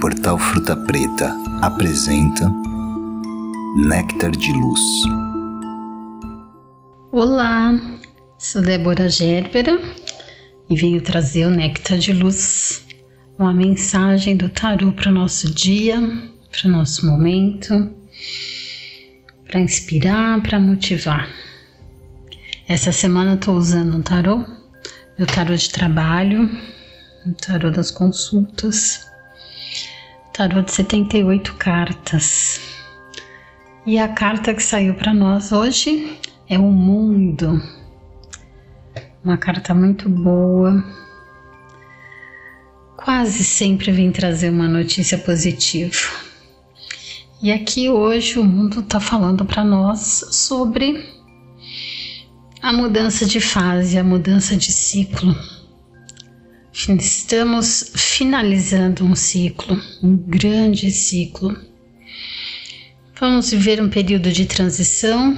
[0.00, 2.48] Portal Fruta Preta apresenta
[3.88, 4.80] Néctar de Luz.
[7.10, 7.72] Olá,
[8.38, 9.76] sou Débora Gerbera
[10.70, 12.86] e venho trazer o Néctar de Luz,
[13.36, 16.00] uma mensagem do tarô para o nosso dia,
[16.52, 17.90] para o nosso momento,
[19.48, 21.28] para inspirar, para motivar.
[22.68, 24.44] Essa semana estou usando um tarô,
[25.18, 26.48] meu tarô de trabalho,
[27.26, 29.07] o tarô das consultas,
[30.38, 32.60] tarô de 78 cartas.
[33.84, 36.16] E a carta que saiu para nós hoje
[36.48, 37.60] é o mundo.
[39.24, 40.84] Uma carta muito boa.
[42.96, 46.08] Quase sempre vem trazer uma notícia positiva.
[47.42, 51.04] E aqui hoje o mundo está falando para nós sobre
[52.62, 55.34] a mudança de fase, a mudança de ciclo
[56.86, 61.58] Estamos finalizando um ciclo, um grande ciclo.
[63.18, 65.36] Vamos viver um período de transição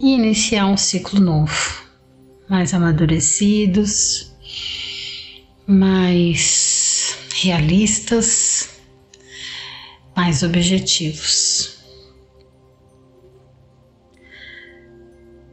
[0.00, 1.82] e iniciar um ciclo novo,
[2.48, 4.34] mais amadurecidos,
[5.68, 8.80] mais realistas,
[10.16, 11.78] mais objetivos.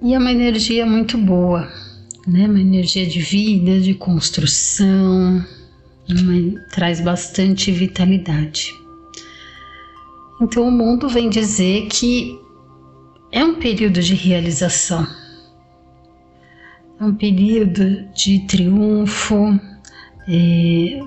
[0.00, 1.81] E é uma energia muito boa
[2.26, 2.46] né?
[2.46, 5.44] Uma energia de vida, de construção,
[6.08, 8.72] uma, traz bastante vitalidade.
[10.40, 12.38] Então o mundo vem dizer que
[13.30, 15.06] é um período de realização,
[17.00, 19.58] é um período de triunfo,
[20.28, 21.00] é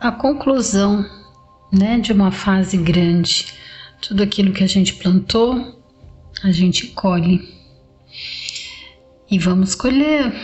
[0.00, 1.04] a conclusão
[1.72, 3.46] né, de uma fase grande.
[4.00, 5.78] Tudo aquilo que a gente plantou,
[6.42, 7.59] a gente colhe
[9.30, 10.34] e vamos colher,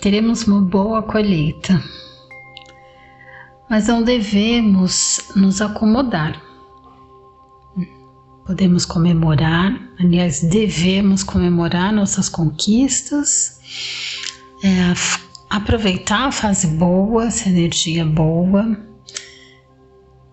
[0.00, 1.82] teremos uma boa colheita.
[3.68, 6.40] Mas não devemos nos acomodar.
[8.46, 13.60] Podemos comemorar, aliás, devemos comemorar nossas conquistas,
[14.62, 14.92] é,
[15.48, 18.76] aproveitar a fase boa, essa energia boa.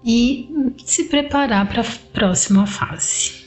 [0.04, 3.39] E se preparar para a próxima fase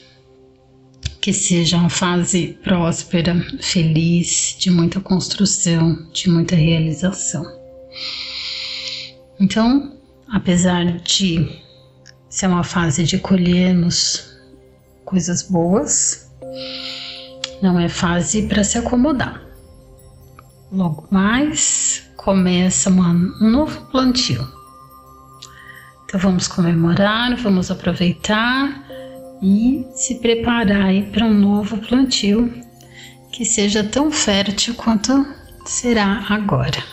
[1.23, 7.45] que seja uma fase próspera, feliz, de muita construção, de muita realização.
[9.39, 9.95] Então,
[10.29, 11.61] apesar de
[12.27, 14.35] ser uma fase de colhermos
[15.05, 16.29] coisas boas,
[17.61, 19.41] não é fase para se acomodar.
[20.69, 24.45] Logo mais começa um novo plantio.
[26.03, 28.83] Então vamos comemorar, vamos aproveitar
[29.41, 32.51] e se preparar para um novo plantio
[33.31, 35.25] que seja tão fértil quanto
[35.65, 36.83] será agora.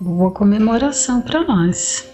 [0.00, 2.13] Boa comemoração para nós.